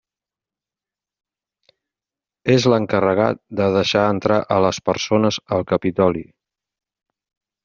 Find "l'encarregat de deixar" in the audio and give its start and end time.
2.73-4.07